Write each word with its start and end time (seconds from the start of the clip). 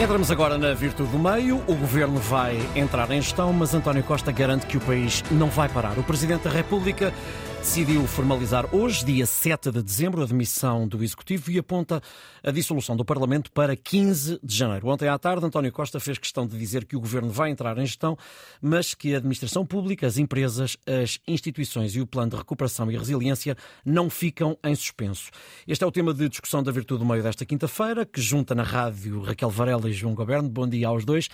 Entramos 0.00 0.30
agora 0.30 0.56
na 0.56 0.72
virtude 0.74 1.10
do 1.10 1.18
meio. 1.18 1.56
O 1.66 1.74
governo 1.74 2.20
vai 2.20 2.56
entrar 2.76 3.10
em 3.10 3.20
gestão, 3.20 3.52
mas 3.52 3.74
António 3.74 4.04
Costa 4.04 4.30
garante 4.30 4.64
que 4.64 4.76
o 4.76 4.80
país 4.80 5.24
não 5.28 5.48
vai 5.48 5.68
parar. 5.68 5.98
O 5.98 6.04
Presidente 6.04 6.44
da 6.44 6.50
República 6.50 7.12
decidiu 7.60 8.06
formalizar 8.06 8.74
hoje, 8.74 9.04
dia 9.04 9.26
7 9.26 9.70
de 9.70 9.82
dezembro, 9.82 10.22
a 10.22 10.26
demissão 10.26 10.86
do 10.86 11.02
Executivo 11.02 11.50
e 11.50 11.58
aponta 11.58 12.00
a 12.42 12.50
dissolução 12.50 12.96
do 12.96 13.04
Parlamento 13.04 13.50
para 13.52 13.76
15 13.76 14.38
de 14.42 14.56
janeiro. 14.56 14.88
Ontem 14.88 15.08
à 15.08 15.18
tarde, 15.18 15.44
António 15.44 15.72
Costa 15.72 15.98
fez 15.98 16.18
questão 16.18 16.46
de 16.46 16.56
dizer 16.56 16.84
que 16.84 16.96
o 16.96 17.00
governo 17.00 17.30
vai 17.30 17.50
entrar 17.50 17.76
em 17.78 17.84
gestão, 17.84 18.16
mas 18.62 18.94
que 18.94 19.14
a 19.14 19.18
administração 19.18 19.66
pública, 19.66 20.06
as 20.06 20.18
empresas, 20.18 20.76
as 20.86 21.18
instituições 21.26 21.94
e 21.94 22.00
o 22.00 22.06
plano 22.06 22.30
de 22.30 22.36
recuperação 22.36 22.90
e 22.90 22.96
resiliência 22.96 23.56
não 23.84 24.08
ficam 24.08 24.56
em 24.64 24.74
suspenso. 24.74 25.30
Este 25.66 25.82
é 25.82 25.86
o 25.86 25.92
tema 25.92 26.14
de 26.14 26.28
discussão 26.28 26.62
da 26.62 26.70
Virtude 26.70 27.00
do 27.00 27.06
Meio 27.06 27.22
desta 27.22 27.44
quinta-feira, 27.44 28.06
que 28.06 28.20
junta 28.20 28.54
na 28.54 28.62
rádio 28.62 29.20
Raquel 29.20 29.50
Varela 29.50 29.88
e 29.88 29.92
João 29.92 30.14
Goberno. 30.14 30.48
Bom 30.48 30.68
dia 30.68 30.88
aos 30.88 31.04
dois. 31.04 31.28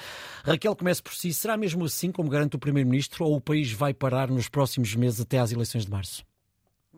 Raquel, 0.45 0.75
comece 0.77 1.03
por 1.03 1.15
si. 1.15 1.33
Será 1.33 1.56
mesmo 1.56 1.84
assim, 1.84 2.11
como 2.11 2.31
garante 2.31 2.56
o 2.56 2.59
Primeiro-Ministro, 2.59 3.25
ou 3.25 3.37
o 3.37 3.41
país 3.41 3.73
vai 3.73 3.93
parar 3.93 4.29
nos 4.29 4.48
próximos 4.48 4.95
meses 4.95 5.20
até 5.20 5.39
às 5.39 5.53
eleições 5.53 5.84
de 5.84 5.91
março? 5.91 6.14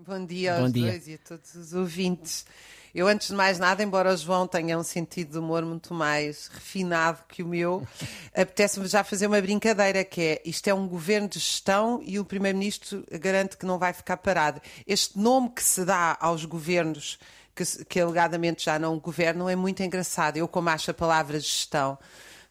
Bom 0.06 0.24
dia 0.24 0.54
aos 0.54 0.62
Bom 0.66 0.70
dia. 0.70 0.92
dois 0.92 1.08
e 1.08 1.14
a 1.14 1.18
todos 1.18 1.52
os 1.56 1.72
ouvintes. 1.72 2.46
Eu, 2.94 3.08
antes 3.08 3.26
de 3.26 3.34
mais 3.34 3.58
nada, 3.58 3.82
embora 3.82 4.14
o 4.14 4.16
João 4.16 4.46
tenha 4.46 4.78
um 4.78 4.84
sentido 4.84 5.32
de 5.32 5.38
humor 5.38 5.64
muito 5.64 5.92
mais 5.92 6.46
refinado 6.46 7.18
que 7.28 7.42
o 7.42 7.48
meu, 7.48 7.84
apetece-me 8.32 8.86
já 8.86 9.02
fazer 9.02 9.26
uma 9.26 9.40
brincadeira, 9.40 10.04
que 10.04 10.20
é, 10.20 10.42
isto 10.44 10.68
é 10.68 10.72
um 10.72 10.86
governo 10.86 11.26
de 11.28 11.40
gestão 11.40 12.00
e 12.04 12.20
o 12.20 12.24
Primeiro-Ministro 12.24 13.04
garante 13.20 13.56
que 13.56 13.66
não 13.66 13.80
vai 13.80 13.92
ficar 13.92 14.18
parado. 14.18 14.60
Este 14.86 15.18
nome 15.18 15.50
que 15.50 15.62
se 15.62 15.84
dá 15.84 16.16
aos 16.20 16.44
governos 16.44 17.18
que, 17.52 17.64
que 17.86 17.98
alegadamente 17.98 18.64
já 18.64 18.78
não 18.78 19.00
governam 19.00 19.48
é 19.48 19.56
muito 19.56 19.82
engraçado. 19.82 20.36
Eu, 20.36 20.46
como 20.46 20.68
acho 20.68 20.92
a 20.92 20.94
palavra 20.94 21.40
gestão, 21.40 21.98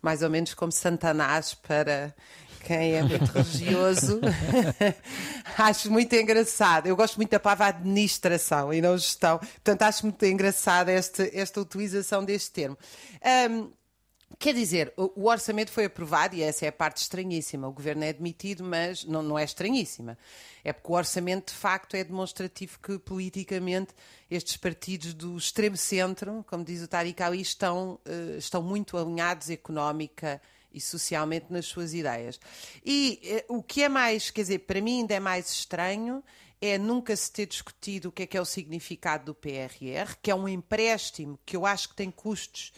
mais 0.01 0.21
ou 0.21 0.29
menos 0.29 0.53
como 0.53 0.73
Santanás 0.73 1.53
para 1.53 2.13
quem 2.65 2.95
é 2.95 3.03
muito 3.03 3.31
religioso, 3.31 4.19
acho 5.57 5.91
muito 5.91 6.15
engraçado. 6.15 6.87
Eu 6.87 6.95
gosto 6.95 7.17
muito 7.17 7.29
da 7.29 7.39
palavra 7.39 7.67
administração 7.67 8.73
e 8.73 8.81
não 8.81 8.97
gestão. 8.97 9.37
Portanto, 9.37 9.83
acho 9.83 10.05
muito 10.05 10.25
engraçada 10.25 10.91
esta, 10.91 11.29
esta 11.31 11.61
utilização 11.61 12.25
deste 12.25 12.51
termo. 12.51 12.77
Um, 13.49 13.71
Quer 14.37 14.53
dizer, 14.53 14.93
o 14.97 15.29
orçamento 15.29 15.71
foi 15.71 15.85
aprovado 15.85 16.35
e 16.35 16.43
essa 16.43 16.65
é 16.65 16.67
a 16.67 16.71
parte 16.71 16.97
estranhíssima. 16.97 17.69
O 17.69 17.71
governo 17.71 18.03
é 18.03 18.09
admitido, 18.09 18.65
mas 18.65 19.05
não, 19.05 19.23
não 19.23 19.39
é 19.39 19.45
estranhíssima. 19.45 20.17
É 20.61 20.73
porque 20.73 20.91
o 20.91 20.95
orçamento, 20.95 21.53
de 21.53 21.57
facto, 21.57 21.95
é 21.95 22.03
demonstrativo 22.03 22.77
que 22.79 22.99
politicamente 22.99 23.93
estes 24.29 24.57
partidos 24.57 25.13
do 25.13 25.37
extremo 25.37 25.77
centro, 25.77 26.43
como 26.49 26.65
diz 26.65 26.81
o 26.81 26.87
Tariq 26.87 27.21
Ali, 27.23 27.39
estão, 27.39 27.93
uh, 28.05 28.37
estão 28.37 28.61
muito 28.61 28.97
alinhados 28.97 29.49
económica 29.49 30.41
e 30.75 30.81
socialmente 30.81 31.47
nas 31.49 31.65
suas 31.65 31.93
ideias. 31.93 32.39
E 32.85 33.19
eh, 33.23 33.45
o 33.47 33.63
que 33.63 33.83
é 33.83 33.89
mais, 33.89 34.29
quer 34.29 34.41
dizer, 34.41 34.59
para 34.59 34.81
mim 34.81 34.99
ainda 34.99 35.15
é 35.15 35.19
mais 35.19 35.49
estranho 35.49 36.23
é 36.61 36.77
nunca 36.77 37.15
se 37.15 37.31
ter 37.31 37.45
discutido 37.45 38.09
o 38.09 38.11
que 38.11 38.23
é 38.23 38.27
que 38.27 38.37
é 38.37 38.41
o 38.41 38.45
significado 38.45 39.25
do 39.25 39.35
PRR, 39.35 40.15
que 40.21 40.31
é 40.31 40.35
um 40.35 40.47
empréstimo 40.47 41.39
que 41.45 41.55
eu 41.55 41.65
acho 41.65 41.89
que 41.89 41.95
tem 41.95 42.09
custos 42.09 42.71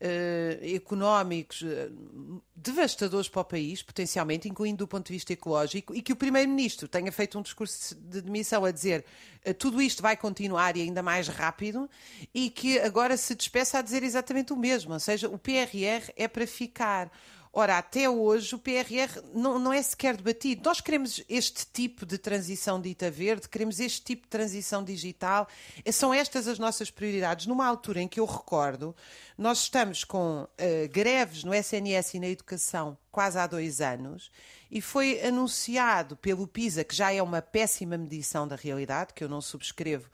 uh, 0.00 0.74
económicos 0.74 1.62
uh, 1.62 2.42
devastadores 2.54 3.28
para 3.28 3.40
o 3.40 3.44
país, 3.44 3.82
potencialmente, 3.82 4.48
incluindo 4.48 4.78
do 4.78 4.88
ponto 4.88 5.06
de 5.06 5.12
vista 5.12 5.32
ecológico, 5.32 5.94
e 5.94 6.02
que 6.02 6.12
o 6.12 6.16
Primeiro-Ministro 6.16 6.88
tenha 6.88 7.12
feito 7.12 7.38
um 7.38 7.42
discurso 7.42 7.94
de 7.94 8.20
demissão 8.20 8.64
a 8.64 8.70
dizer 8.70 9.04
uh, 9.46 9.54
tudo 9.54 9.80
isto 9.80 10.02
vai 10.02 10.16
continuar 10.16 10.76
e 10.76 10.82
ainda 10.82 11.02
mais 11.02 11.28
rápido, 11.28 11.88
e 12.34 12.50
que 12.50 12.78
agora 12.80 13.16
se 13.16 13.34
despeça 13.34 13.78
a 13.78 13.82
dizer 13.82 14.02
exatamente 14.02 14.52
o 14.52 14.56
mesmo, 14.56 14.92
ou 14.92 15.00
seja, 15.00 15.28
o 15.28 15.38
PRR 15.38 16.10
é 16.16 16.26
para 16.26 16.46
ficar. 16.46 17.10
Ora, 17.52 17.78
até 17.78 18.08
hoje 18.08 18.54
o 18.54 18.58
PRR 18.60 19.20
não, 19.34 19.58
não, 19.58 19.72
é 19.72 19.82
sequer 19.82 20.16
debatido. 20.16 20.62
Nós 20.64 20.80
queremos 20.80 21.20
este 21.28 21.66
tipo 21.66 22.06
de 22.06 22.16
transição 22.16 22.80
dita 22.80 23.10
verde, 23.10 23.48
queremos 23.48 23.80
este 23.80 24.02
tipo 24.02 24.22
de 24.22 24.28
transição 24.28 24.84
digital. 24.84 25.48
São 25.92 26.14
estas 26.14 26.46
as 26.46 26.60
nossas 26.60 26.92
prioridades. 26.92 27.46
Numa 27.46 27.66
altura 27.66 28.02
em 28.02 28.06
que 28.06 28.20
eu 28.20 28.24
recordo, 28.24 28.94
nós 29.36 29.62
estamos 29.62 30.04
com 30.04 30.42
uh, 30.44 30.88
greves 30.92 31.42
no 31.42 31.52
SNS 31.52 32.14
e 32.14 32.20
na 32.20 32.28
educação 32.28 32.96
quase 33.10 33.36
há 33.36 33.48
dois 33.48 33.80
anos 33.80 34.30
e 34.70 34.80
foi 34.80 35.20
anunciado 35.20 36.16
pelo 36.16 36.46
PISA, 36.46 36.84
que 36.84 36.94
já 36.94 37.12
é 37.12 37.20
uma 37.20 37.42
péssima 37.42 37.98
medição 37.98 38.46
da 38.46 38.54
realidade, 38.54 39.12
que 39.12 39.24
eu 39.24 39.28
não 39.28 39.40
subscrevo, 39.40 40.08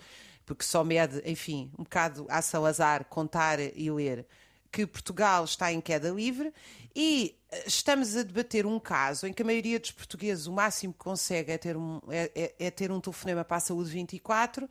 porque 0.46 0.64
só 0.64 0.82
mede, 0.82 1.20
enfim, 1.26 1.70
um 1.78 1.82
bocado 1.82 2.24
a 2.30 2.40
Salazar 2.40 3.04
contar 3.04 3.60
e 3.60 3.90
ler 3.90 4.26
que 4.70 4.86
Portugal 4.86 5.44
está 5.44 5.72
em 5.72 5.80
queda 5.80 6.10
livre 6.10 6.52
e 6.94 7.36
eh, 7.50 7.64
estamos 7.66 8.16
a 8.16 8.22
debater 8.22 8.66
um 8.66 8.78
caso 8.78 9.26
em 9.26 9.32
que 9.32 9.42
a 9.42 9.44
maioria 9.44 9.78
dos 9.78 9.90
portugueses 9.90 10.46
o 10.46 10.52
máximo 10.52 10.92
que 10.92 10.98
consegue 10.98 11.52
é 11.52 11.58
ter 11.58 11.76
um, 11.76 12.00
é, 12.08 12.30
é, 12.34 12.54
é 12.66 12.70
ter 12.70 12.90
um 12.90 13.00
telefonema 13.00 13.44
para 13.44 13.58
a 13.58 13.60
Saúde 13.60 13.90
24 13.90 14.68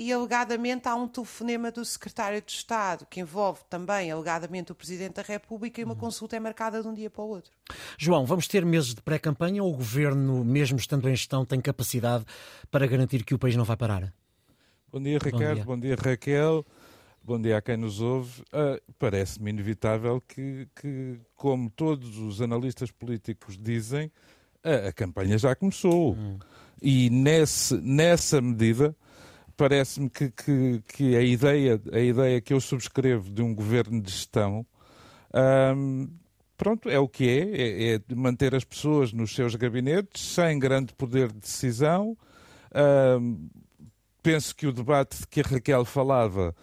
e 0.00 0.12
alegadamente 0.12 0.88
há 0.88 0.94
um 0.94 1.06
telefonema 1.06 1.70
do 1.70 1.84
secretário 1.84 2.40
de 2.40 2.50
Estado 2.50 3.06
que 3.08 3.20
envolve 3.20 3.60
também 3.68 4.10
alegadamente 4.10 4.72
o 4.72 4.74
Presidente 4.74 5.16
da 5.16 5.22
República 5.22 5.78
e 5.78 5.84
uma 5.84 5.92
uhum. 5.92 6.00
consulta 6.00 6.36
é 6.36 6.40
marcada 6.40 6.80
de 6.80 6.88
um 6.88 6.94
dia 6.94 7.10
para 7.10 7.22
o 7.22 7.28
outro. 7.28 7.50
João, 7.98 8.24
vamos 8.24 8.48
ter 8.48 8.64
meses 8.64 8.94
de 8.94 9.02
pré-campanha 9.02 9.62
ou 9.62 9.70
o 9.70 9.76
Governo, 9.76 10.42
mesmo 10.42 10.78
estando 10.78 11.06
em 11.06 11.14
gestão, 11.14 11.44
tem 11.44 11.60
capacidade 11.60 12.24
para 12.70 12.86
garantir 12.86 13.24
que 13.24 13.34
o 13.34 13.38
país 13.38 13.54
não 13.56 13.64
vai 13.64 13.76
parar? 13.76 14.10
Bom 14.90 15.02
dia, 15.02 15.18
Ricardo. 15.22 15.64
Bom 15.64 15.78
dia, 15.78 15.96
Bom 15.96 16.04
dia 16.04 16.10
Raquel. 16.12 16.64
Bom 17.22 17.40
dia 17.40 17.58
a 17.58 17.62
quem 17.62 17.76
nos 17.76 18.00
ouve. 18.00 18.40
Uh, 18.42 18.80
Parece-me 18.98 19.50
inevitável 19.50 20.22
que, 20.26 20.66
que, 20.74 21.20
como 21.36 21.70
todos 21.70 22.18
os 22.18 22.40
analistas 22.40 22.90
políticos 22.90 23.58
dizem, 23.58 24.10
a, 24.64 24.88
a 24.88 24.92
campanha 24.92 25.36
já 25.36 25.54
começou. 25.54 26.14
Hum. 26.14 26.38
E 26.80 27.10
nesse, 27.10 27.76
nessa 27.76 28.40
medida, 28.40 28.96
parece-me 29.54 30.08
que, 30.08 30.30
que, 30.30 30.82
que, 30.88 31.16
a, 31.16 31.20
ideia, 31.20 31.80
a 31.92 32.00
ideia 32.00 32.40
que 32.40 32.54
eu 32.54 32.60
subscrevo 32.60 33.30
de 33.30 33.42
um 33.42 33.54
governo 33.54 34.00
de 34.00 34.10
gestão. 34.10 34.64
Um, 35.76 36.08
pronto, 36.56 36.88
é 36.88 36.98
o 36.98 37.06
que 37.06 37.28
é, 37.28 37.92
é, 37.92 37.94
é, 37.96 38.14
manter 38.14 38.54
as 38.54 38.64
pessoas 38.64 39.12
nos 39.12 39.34
seus 39.34 39.54
gabinetes 39.54 40.22
sem 40.22 40.58
grande 40.58 40.94
poder 40.94 41.30
de 41.30 41.38
decisão. 41.38 42.16
Um, 43.20 43.50
penso 44.22 44.56
que 44.56 44.66
o 44.66 44.72
debate 44.72 45.18
de 45.18 45.26
que 45.26 45.40
a 45.40 45.44
Raquel 45.44 45.84
falava 45.84 46.56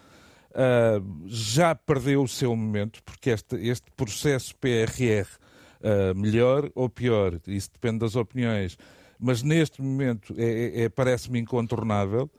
uh, 0.50 1.26
já 1.26 1.74
perdeu 1.74 2.22
o 2.22 2.28
seu 2.28 2.54
momento, 2.54 3.02
porque 3.02 3.30
este, 3.30 3.56
este 3.56 3.90
processo 3.92 4.54
PRR, 4.56 5.26
uh, 5.26 6.10
ah, 6.10 6.14
melhor 6.14 6.70
ou 6.74 6.88
pior, 6.88 7.38
isso 7.46 7.70
depende 7.72 7.98
das 7.98 8.16
opiniões, 8.16 8.76
mas 9.18 9.42
neste 9.42 9.82
momento 9.82 10.34
é, 10.36 10.44
é, 10.44 10.82
é 10.84 10.88
parece-me 10.88 11.38
incontornável. 11.38 12.30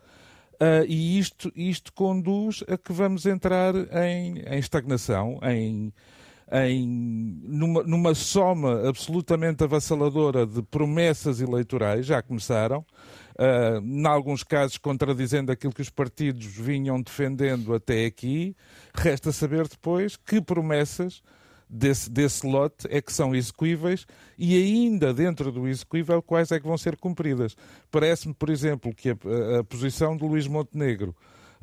Uh, 0.62 0.84
e 0.90 1.18
isto, 1.18 1.50
isto 1.56 1.94
conduz 1.94 2.66
a 2.68 2.78
que 2.78 2.92
vamos 2.92 3.26
entrar 3.26 3.74
em, 4.04 4.40
em 4.40 4.60
estagnação, 4.60 5.40
em, 5.42 5.94
em, 6.52 6.88
numa, 7.44 7.84
numa 7.84 8.16
soma 8.16 8.88
absolutamente 8.88 9.64
avassaladora 9.64 10.46
de 10.46 10.62
promessas 10.64 11.42
eleitorais, 11.42 12.06
já 12.06 12.22
começaram, 12.22 12.80
uh, 12.80 13.80
em 13.84 14.08
alguns 14.08 14.44
casos 14.44 14.78
contradizendo 14.78 15.52
aquilo 15.52 15.74
que 15.74 15.82
os 15.82 15.90
partidos 15.90 16.46
vinham 16.46 17.02
defendendo 17.02 17.74
até 17.74 18.06
aqui. 18.06 18.56
Resta 18.96 19.32
saber 19.32 19.68
depois 19.68 20.16
que 20.16 20.42
promessas 20.42 21.22
desse, 21.70 22.10
desse 22.10 22.48
lote 22.48 22.88
é 22.90 23.00
que 23.00 23.14
são 23.14 23.36
execuíveis 23.36 24.08
e 24.38 24.56
ainda 24.56 25.14
dentro 25.14 25.52
do 25.52 25.68
execuível 25.68 26.22
quais 26.22 26.52
é 26.52 26.60
que 26.60 26.68
vão 26.68 26.78
ser 26.78 26.98
cumpridas. 26.98 27.56
Parece-me, 27.92 28.34
por 28.34 28.50
exemplo, 28.50 28.94
que 28.94 29.10
a, 29.10 29.14
a, 29.14 29.60
a 29.60 29.64
posição 29.64 30.18
de 30.18 30.26
Luís 30.26 30.48
Montenegro 30.48 31.16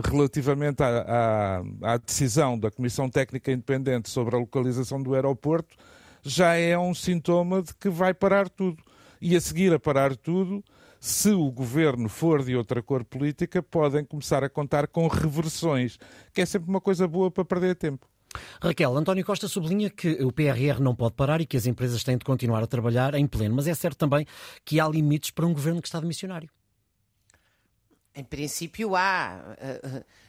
relativamente 0.05 0.83
à, 0.83 1.63
à, 1.83 1.93
à, 1.95 1.97
decisão 1.97 2.59
da 2.59 2.71
Comissão 2.71 3.09
Técnica 3.09 3.51
Independente 3.51 4.11
sobre 4.11 4.37
a 4.37 4.39
localização 4.39 5.03
do 5.03 5.15
aeroporto 5.15 5.77
já 6.23 6.55
é 6.55 6.77
um 6.77 6.93
sintoma 6.93 7.63
de 7.63 7.75
que 7.75 7.89
vai 7.89 8.13
parar 8.13 8.49
tudo. 8.49 8.83
E 9.21 9.35
a 9.35 9.41
seguir 9.41 9.73
a 9.73 9.79
parar 9.79 10.15
tudo, 10.15 10.63
se 11.01 11.31
o 11.31 11.51
governo 11.51 12.09
for 12.09 12.45
de 12.45 12.57
outra 12.57 12.83
cor 12.83 13.05
política, 13.05 13.63
podem 13.63 14.05
começar 14.05 14.45
a 14.45 14.49
contar 14.49 14.89
com 14.89 15.07
reversões, 15.09 15.99
que 16.35 16.41
é 16.41 16.47
sempre 16.47 16.69
uma 16.69 16.81
coisa 16.81 17.07
boa 17.09 17.31
para 17.31 17.45
perder 17.45 17.77
tempo. 17.77 18.07
Raquel, 18.61 18.97
António 18.97 19.25
Costa 19.25 19.49
sublinha 19.49 19.89
que 19.89 20.23
o 20.23 20.33
PRR 20.33 20.81
não 20.81 20.95
pode 20.95 21.15
parar 21.15 21.41
e 21.41 21.47
que 21.47 21.57
as 21.57 21.67
empresas 21.67 22.05
têm 22.05 22.19
de 22.19 22.25
continuar 22.25 22.63
a 22.63 22.67
trabalhar 22.67 23.15
em 23.15 23.27
pleno, 23.27 23.55
mas 23.55 23.67
é 23.67 23.75
certo 23.75 23.97
também 23.97 24.27
que 24.65 24.79
há 24.79 24.89
limites 24.89 25.31
para 25.31 25.47
um 25.47 25.55
governo 25.55 25.81
que 25.81 25.89
está 25.89 26.01
de 26.01 26.07
missionário. 26.07 26.51
Em 28.17 28.25
princípio 28.25 28.97
há. 28.97 29.57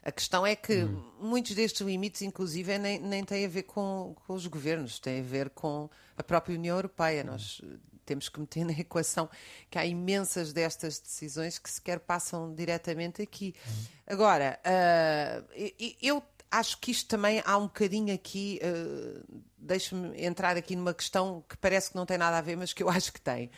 A 0.03 0.11
questão 0.11 0.45
é 0.45 0.57
que 0.57 0.83
hum. 0.83 1.01
muitos 1.21 1.55
destes 1.55 1.81
limites, 1.81 2.21
inclusive, 2.21 2.77
nem, 2.77 2.99
nem 2.99 3.23
têm 3.23 3.45
a 3.45 3.49
ver 3.49 3.63
com, 3.63 4.13
com, 4.25 4.33
os 4.33 4.45
governos, 4.45 4.99
têm 4.99 5.21
a 5.21 5.23
ver 5.23 5.49
com 5.49 5.89
a 6.17 6.21
própria 6.21 6.55
União 6.55 6.75
Europeia. 6.75 7.23
Hum. 7.23 7.27
Nós 7.27 7.61
temos 8.05 8.27
que 8.27 8.39
meter 8.39 8.65
na 8.67 8.73
equação 8.73 9.29
que 9.69 9.79
há 9.79 9.85
imensas 9.85 10.51
destas 10.51 10.99
decisões 10.99 11.57
que 11.57 11.69
sequer 11.69 11.99
passam 12.01 12.53
diretamente 12.53 13.21
aqui. 13.21 13.55
Hum. 13.65 13.83
Agora, 14.05 14.59
uh, 14.65 15.45
eu 16.01 16.21
acho 16.51 16.77
que 16.79 16.91
isto 16.91 17.07
também 17.07 17.41
há 17.45 17.57
um 17.57 17.67
bocadinho 17.67 18.13
aqui, 18.13 18.59
uh, 18.63 19.41
deixe-me 19.57 20.21
entrar 20.21 20.57
aqui 20.57 20.75
numa 20.75 20.93
questão 20.93 21.43
que 21.47 21.55
parece 21.57 21.91
que 21.91 21.95
não 21.95 22.05
tem 22.05 22.17
nada 22.17 22.37
a 22.37 22.41
ver, 22.41 22.57
mas 22.57 22.73
que 22.73 22.83
eu 22.83 22.89
acho 22.91 23.13
que 23.13 23.21
tem. 23.21 23.49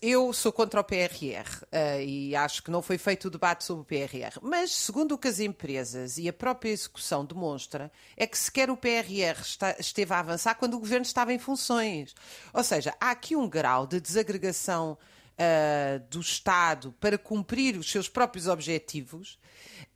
Eu 0.00 0.32
sou 0.32 0.52
contra 0.52 0.80
o 0.80 0.84
PRR 0.84 1.64
uh, 1.64 2.00
e 2.00 2.36
acho 2.36 2.62
que 2.62 2.70
não 2.70 2.80
foi 2.80 2.96
feito 2.98 3.26
o 3.26 3.30
debate 3.30 3.64
sobre 3.64 3.82
o 3.82 3.84
PRR. 3.84 4.38
Mas, 4.40 4.70
segundo 4.70 5.12
o 5.12 5.18
que 5.18 5.26
as 5.26 5.40
empresas 5.40 6.18
e 6.18 6.28
a 6.28 6.32
própria 6.32 6.70
execução 6.70 7.24
demonstra, 7.24 7.90
é 8.16 8.28
que 8.28 8.38
sequer 8.38 8.70
o 8.70 8.76
PRR 8.76 9.40
está, 9.40 9.74
esteve 9.78 10.14
a 10.14 10.20
avançar 10.20 10.54
quando 10.54 10.74
o 10.74 10.78
governo 10.78 11.04
estava 11.04 11.32
em 11.32 11.38
funções. 11.38 12.14
Ou 12.54 12.62
seja, 12.62 12.94
há 13.00 13.10
aqui 13.10 13.34
um 13.34 13.48
grau 13.48 13.88
de 13.88 14.00
desagregação 14.00 14.96
uh, 15.32 15.98
do 16.08 16.20
Estado 16.20 16.94
para 17.00 17.18
cumprir 17.18 17.76
os 17.76 17.90
seus 17.90 18.08
próprios 18.08 18.46
objetivos 18.46 19.36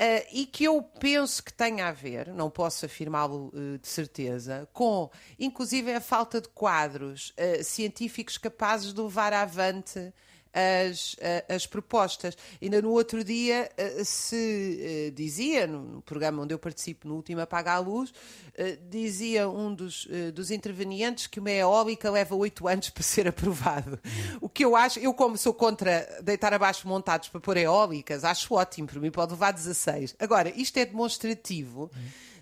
uh, 0.01 0.27
e 0.33 0.47
que 0.47 0.65
eu 0.65 0.83
penso 0.83 1.45
que 1.45 1.53
tenha 1.53 1.89
a 1.89 1.93
ver, 1.93 2.29
não 2.29 2.49
posso 2.49 2.87
afirmá-lo 2.87 3.53
uh, 3.55 3.79
de 3.79 3.87
certeza, 3.87 4.69
com 4.73 5.11
inclusive 5.39 5.93
a 5.93 6.01
falta 6.01 6.41
de 6.41 6.49
quadros 6.49 7.35
científicos 7.63 8.39
capazes 8.39 8.95
de 8.95 9.01
levar 9.01 9.33
avante 9.33 10.13
as, 10.53 11.17
as 11.49 11.67
propostas. 11.67 12.37
Ainda 12.61 12.83
no 12.83 12.91
outro 12.91 13.23
dia 13.23 13.71
eh, 13.77 14.05
se 14.05 14.79
eh, 14.81 15.11
dizia, 15.11 15.67
no 15.67 16.03
programa 16.03 16.43
onde 16.43 16.53
eu 16.55 16.59
participo, 16.59 17.09
no 17.09 17.15
último 17.17 17.41
Apaga 17.41 17.73
a 17.73 17.79
Luz, 17.79 18.13
eh, 18.55 18.79
dizia 18.89 19.49
um 19.49 19.75
dos, 19.75 20.09
dos 20.35 20.51
intervenientes 20.51 21.27
que 21.27 21.41
uma 21.41 21.51
eólica 21.51 22.11
leva 22.11 22.35
oito 22.35 22.67
anos 22.67 22.91
para 22.91 23.03
ser 23.03 23.29
aprovado. 23.29 23.99
O 24.41 24.49
que 24.49 24.65
eu 24.65 24.75
acho, 24.75 24.99
eu 24.99 25.15
como 25.15 25.37
sou 25.37 25.55
contra 25.55 26.21
deitar 26.23 26.53
abaixo 26.53 26.87
montados 26.87 27.29
para 27.29 27.41
pôr 27.41 27.57
eólicas, 27.57 28.25
acho 28.25 28.55
ótimo, 28.55 28.89
para 28.89 29.01
mim 29.01 29.11
pode 29.11 29.33
levar 29.33 29.53
16. 29.53 30.17
Agora, 30.19 30.53
isto 30.57 30.77
é 30.79 30.85
demonstrativo 30.85 31.91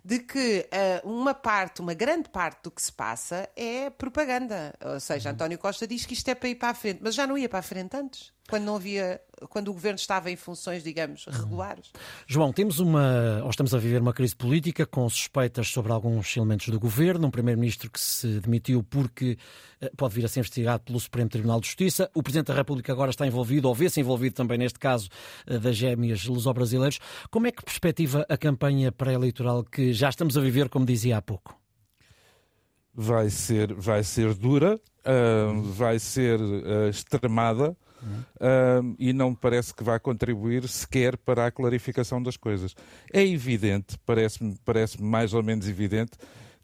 de 0.09 0.21
que 0.21 0.67
uh, 0.73 1.07
uma 1.07 1.35
parte, 1.35 1.83
uma 1.83 1.93
grande 1.93 2.31
parte 2.31 2.63
do 2.63 2.71
que 2.71 2.81
se 2.81 2.91
passa 2.91 3.47
é 3.55 3.91
propaganda. 3.91 4.75
Ou 4.83 4.99
seja, 4.99 5.29
uhum. 5.29 5.35
António 5.35 5.59
Costa 5.59 5.87
diz 5.87 6.07
que 6.07 6.15
isto 6.15 6.27
é 6.31 6.35
para 6.35 6.49
ir 6.49 6.55
para 6.55 6.71
a 6.71 6.75
frente, 6.75 7.01
mas 7.03 7.15
já 7.15 7.27
não 7.27 7.37
ia 7.37 7.47
para 7.47 7.59
a 7.59 7.63
frente 7.63 7.95
antes 7.95 8.33
quando 8.49 8.65
não 8.65 8.77
havia, 8.77 9.21
quando 9.51 9.69
o 9.69 9.75
governo 9.75 9.97
estava 9.97 10.31
em 10.31 10.37
funções, 10.37 10.83
digamos, 10.83 11.27
regulares. 11.27 11.93
João, 12.27 12.51
temos 12.51 12.79
uma, 12.79 13.43
ou 13.45 13.51
estamos 13.51 13.75
a 13.75 13.79
viver 13.79 14.01
uma 14.01 14.15
crise 14.15 14.35
política 14.35 14.87
com 14.87 15.09
suspeitas 15.09 15.69
sobre 15.69 15.93
alguns 15.93 16.35
elementos 16.35 16.69
do 16.69 16.81
governo, 16.81 17.29
um 17.29 17.31
primeiro-ministro 17.31 17.91
que 17.91 18.01
se 18.01 18.41
demitiu 18.41 18.83
porque 18.83 19.37
eh, 19.81 19.93
pode 19.97 20.15
vir 20.15 20.25
a 20.25 20.29
ser 20.29 20.41
investigado 20.41 20.85
pelo 20.85 20.99
Supremo 20.99 21.29
Tribunal 21.29 21.61
de 21.61 21.67
Justiça, 21.67 22.11
o 22.15 22.23
presidente 22.23 22.47
da 22.47 22.55
República 22.55 22.91
agora 22.91 23.11
está 23.11 23.27
envolvido, 23.27 23.69
ou 23.69 23.75
vê-se 23.75 24.01
envolvido 24.01 24.35
também 24.35 24.57
neste 24.57 24.79
caso 24.79 25.11
eh, 25.47 25.59
das 25.59 25.77
gêmeas 25.77 26.25
luso-brasileiros. 26.25 26.99
Como 27.31 27.47
é 27.47 27.53
que 27.53 27.63
perspectiva 27.63 28.25
a 28.31 28.37
campanha 28.39 28.91
pré-eleitoral 28.91 29.63
que 29.63 29.93
já 29.93 30.09
estamos 30.09 30.39
a 30.39 30.41
viver, 30.41 30.71
como 30.71 30.87
dizia 30.87 31.19
há 31.19 31.23
pouco? 31.23 31.55
Vai 32.95 33.29
ser, 33.29 33.75
vai 33.75 34.03
ser 34.03 34.33
dura, 34.35 34.75
uh, 34.75 35.63
vai 35.63 35.99
ser 35.99 36.41
uh, 36.41 36.89
extremada 36.89 37.77
uhum. 38.03 38.97
e 38.99 39.13
não 39.13 39.31
me 39.31 39.37
parece 39.37 39.75
que 39.75 39.83
vai 39.83 39.99
contribuir 39.99 40.67
sequer 40.69 41.17
para 41.17 41.47
a 41.47 41.51
clarificação 41.51 42.23
das 42.23 42.37
coisas. 42.37 42.75
É 43.13 43.25
evidente, 43.27 43.99
parece-me 44.05 44.57
parece 44.65 45.03
mais 45.03 45.35
ou 45.35 45.43
menos 45.43 45.69
evidente, 45.69 46.13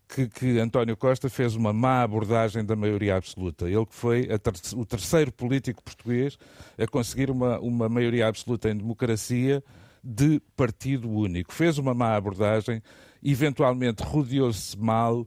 que, 0.09 0.29
que, 0.29 0.59
António 0.59 0.97
Costa 0.97 1.29
fez 1.29 1.57
uma 1.57 1.73
má 1.73 2.03
abordagem 2.03 2.65
da 2.65 2.77
maioria 2.77 3.17
absoluta. 3.17 3.69
Ele 3.69 3.87
que 3.87 3.95
foi 3.95 4.27
ter 4.27 4.53
o 4.77 4.85
terceiro 4.85 5.33
político 5.33 5.83
português 5.83 6.37
a 6.79 6.87
conseguir 6.87 7.31
uma, 7.31 7.59
uma 7.59 7.89
maioria 7.89 8.29
absoluta 8.29 8.71
em 8.71 8.77
democracia 8.77 9.63
de 10.03 10.41
partido 10.55 11.11
único. 11.11 11.53
Fez 11.53 11.79
uma 11.79 11.95
má 11.95 12.15
abordagem, 12.15 12.83
eventualmente 13.23 14.03
rodeou-se 14.03 14.79
mal, 14.79 15.23
uh, 15.23 15.27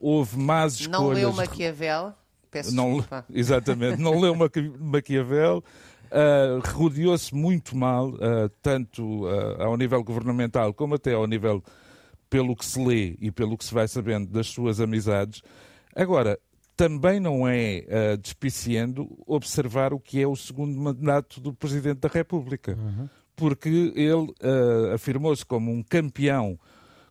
houve 0.00 0.38
más 0.38 0.74
escolhas. 0.74 1.00
Não 1.00 1.08
leu 1.08 1.32
Maquiavel? 1.32 2.14
Peço 2.50 2.74
não, 2.74 2.96
desculpa. 2.96 3.24
Exatamente, 3.32 4.00
não 4.00 4.18
leu 4.18 4.34
Maquiavel. 4.78 5.62
Uh, 6.06 6.62
rodeou-se 6.72 7.34
muito 7.34 7.76
mal, 7.76 8.10
uh, 8.10 8.48
tanto 8.62 9.24
uh, 9.24 9.60
ao 9.60 9.76
nível 9.76 10.02
governamental 10.04 10.72
como 10.72 10.94
até 10.94 11.14
ao 11.14 11.26
nível 11.26 11.62
pelo 12.30 12.54
que 12.54 12.64
se 12.64 12.82
lê 12.82 13.16
e 13.20 13.32
pelo 13.32 13.58
que 13.58 13.64
se 13.64 13.74
vai 13.74 13.88
sabendo 13.88 14.30
das 14.30 14.46
suas 14.46 14.80
amizades. 14.80 15.42
Agora, 15.94 16.38
também 16.76 17.18
não 17.18 17.46
é 17.48 17.84
uh, 17.88 18.16
despiciando 18.18 19.08
observar 19.26 19.92
o 19.92 19.98
que 19.98 20.22
é 20.22 20.26
o 20.26 20.36
segundo 20.36 20.78
mandato 20.78 21.40
do 21.40 21.52
Presidente 21.52 21.98
da 21.98 22.08
República, 22.08 22.78
uhum. 22.78 23.08
porque 23.34 23.92
ele 23.96 24.32
afirmou-se 24.94 25.44
como 25.44 25.72
um 25.72 25.82
campeão 25.82 26.58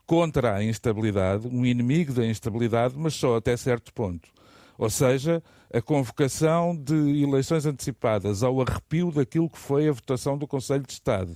contra 0.06 0.56
a 0.56 0.64
instabilidade, 0.64 1.48
um 1.48 1.66
inimigo 1.66 2.14
da 2.14 2.26
instabilidade, 2.26 2.96
mas 2.98 3.14
só 3.14 3.36
até 3.38 3.58
certo 3.58 3.94
ponto. 3.94 4.30
Ou 4.78 4.90
seja, 4.90 5.42
a 5.74 5.82
convocação 5.82 6.76
de 6.76 7.24
eleições 7.24 7.66
antecipadas 7.66 8.44
ao 8.44 8.62
arrepio 8.62 9.12
daquilo 9.12 9.50
que 9.50 9.58
foi 9.58 9.88
a 9.88 9.92
votação 9.92 10.38
do 10.38 10.48
Conselho 10.48 10.84
de 10.84 10.94
Estado 10.94 11.36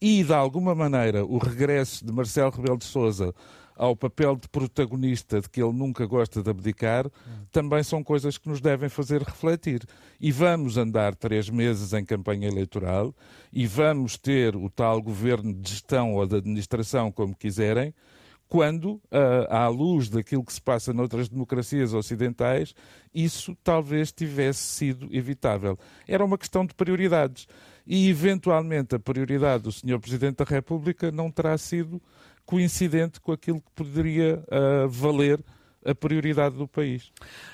e, 0.00 0.22
de 0.22 0.34
alguma 0.34 0.74
maneira, 0.74 1.24
o 1.24 1.38
regresso 1.38 2.04
de 2.04 2.12
Marcelo 2.12 2.50
Rebelo 2.50 2.78
de 2.78 2.84
Sousa 2.84 3.34
ao 3.76 3.96
papel 3.96 4.36
de 4.36 4.48
protagonista 4.48 5.40
de 5.40 5.48
que 5.48 5.62
ele 5.62 5.72
nunca 5.72 6.06
gosta 6.06 6.42
de 6.42 6.48
abdicar, 6.48 7.10
também 7.50 7.82
são 7.82 8.04
coisas 8.04 8.38
que 8.38 8.48
nos 8.48 8.60
devem 8.60 8.88
fazer 8.88 9.20
refletir. 9.22 9.82
E 10.20 10.30
vamos 10.30 10.76
andar 10.76 11.14
três 11.14 11.50
meses 11.50 11.92
em 11.92 12.04
campanha 12.04 12.48
eleitoral 12.48 13.14
e 13.52 13.66
vamos 13.66 14.16
ter 14.16 14.54
o 14.54 14.70
tal 14.70 15.02
governo 15.02 15.52
de 15.52 15.70
gestão 15.70 16.14
ou 16.14 16.26
de 16.26 16.36
administração, 16.36 17.10
como 17.10 17.34
quiserem, 17.34 17.92
quando, 18.48 19.00
à 19.48 19.66
luz 19.68 20.08
daquilo 20.08 20.44
que 20.44 20.52
se 20.52 20.60
passa 20.60 20.92
noutras 20.92 21.28
democracias 21.28 21.92
ocidentais, 21.92 22.74
isso 23.14 23.56
talvez 23.64 24.12
tivesse 24.12 24.60
sido 24.60 25.08
evitável. 25.10 25.78
Era 26.06 26.24
uma 26.24 26.38
questão 26.38 26.64
de 26.64 26.74
prioridades. 26.74 27.46
E, 27.86 28.08
eventualmente, 28.08 28.94
a 28.94 28.98
prioridade 28.98 29.64
do 29.64 29.72
Sr. 29.72 29.98
Presidente 30.00 30.36
da 30.36 30.44
República 30.44 31.12
não 31.12 31.30
terá 31.30 31.56
sido 31.58 32.00
coincidente 32.46 33.20
com 33.20 33.32
aquilo 33.32 33.60
que 33.60 33.70
poderia 33.74 34.42
uh, 34.48 34.88
valer 34.88 35.40
a 35.84 35.94
prioridade 35.94 36.56
do 36.56 36.66
país. 36.66 37.12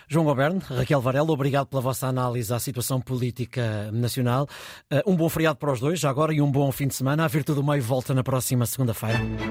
João 0.08 0.25
Goberno, 0.25 0.60
Raquel 0.60 1.00
Varela, 1.00 1.32
obrigado 1.32 1.66
pela 1.66 1.82
vossa 1.82 2.06
análise 2.06 2.52
à 2.54 2.60
situação 2.60 3.00
política 3.00 3.90
nacional. 3.90 4.48
Uh, 4.90 5.10
um 5.10 5.16
bom 5.16 5.28
feriado 5.28 5.58
para 5.58 5.72
os 5.72 5.81
dois, 5.81 5.98
já 5.98 6.08
agora, 6.08 6.32
e 6.32 6.40
um 6.40 6.50
bom 6.50 6.70
fim 6.70 6.86
de 6.86 6.94
semana. 6.94 7.25
A 7.25 7.28
Virtude 7.28 7.60
do 7.60 7.66
Meio 7.66 7.82
volta 7.82 8.14
na 8.14 8.22
próxima 8.22 8.66
segunda-feira. 8.66 9.20